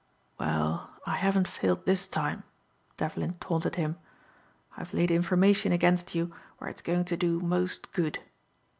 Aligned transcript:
"Well, 0.39 0.95
I 1.05 1.15
haven't 1.17 1.47
failed 1.47 1.85
this 1.85 2.07
time," 2.07 2.41
Devlin 2.97 3.35
taunted 3.35 3.75
him. 3.75 3.97
"I've 4.75 4.95
laid 4.95 5.11
information 5.11 5.71
against 5.71 6.15
you 6.15 6.33
where 6.57 6.71
it's 6.71 6.81
going 6.81 7.05
to 7.05 7.15
do 7.17 7.39
most 7.39 7.91
good." 7.93 8.17